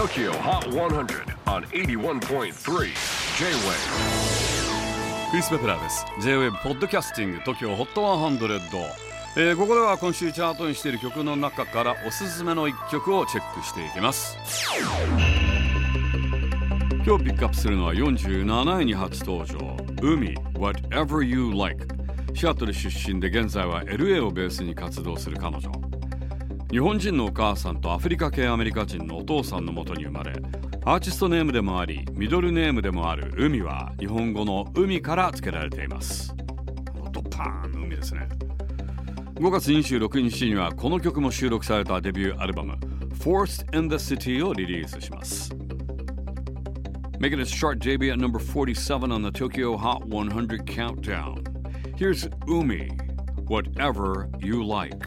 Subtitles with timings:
[0.00, 2.50] TOKYO HOT 100 on 81.3 J-WAVE
[5.30, 6.06] クリス・ベプラーです。
[6.22, 8.80] J-WAVE ポッドキャスティング TOKYO HOT 100、
[9.36, 14.38] えー、ここでは今週チャートにしている曲の中からおすすめの一曲をチェックしていきます。
[17.04, 19.76] 今日ピックアップするのは47位に初登場。
[20.00, 21.86] 海 Whatever You Like
[22.32, 25.89] シアトル出身で現在は LA をベースに活動する彼女。
[26.70, 30.32] 日本人のお母さんとアフリカ系アメリカ人のお父さんのもとに生まれ
[30.84, 36.32] アーティストネームでもありミドルネームでもある海は日本語の海から付けられています
[37.10, 38.28] ドパーンの海ですね
[39.34, 42.74] 5月26日にはこの曲も収録されたデビューアルバム
[43.18, 45.50] Forced in the City をリリースします
[47.18, 51.44] Making its chart JB at number 47 on the Tokyo Hot 100 countdown.
[51.94, 52.96] Here's Umi,
[53.46, 55.06] Whatever You Like.